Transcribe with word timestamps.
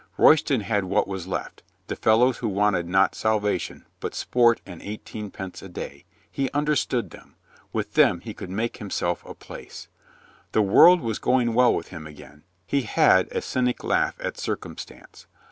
Roy 0.17 0.33
ston 0.33 0.61
had 0.61 0.85
what 0.85 1.07
was 1.07 1.27
left, 1.27 1.61
the 1.85 1.95
fellows 1.95 2.37
who 2.39 2.47
wanted 2.47 2.87
not 2.89 3.13
salvation 3.13 3.85
but 3.99 4.15
sport 4.15 4.59
and 4.65 4.81
eighteen 4.81 5.29
pence 5.29 5.61
a 5.61 5.69
day. 5.69 6.05
He 6.31 6.49
understood 6.53 7.11
them. 7.11 7.35
With 7.71 7.93
them 7.93 8.21
he 8.21 8.33
could 8.33 8.49
make 8.49 8.77
him 8.77 8.89
self 8.89 9.23
a 9.23 9.35
place. 9.35 9.89
The 10.53 10.63
world 10.63 11.01
w,as 11.01 11.19
going 11.19 11.53
well 11.53 11.75
with 11.75 11.89
him 11.89 12.07
again. 12.07 12.45
He 12.65 12.81
had 12.81 13.31
a 13.31 13.43
cynic 13.43 13.83
laugh 13.83 14.15
at 14.19 14.39
circumstance. 14.39 15.27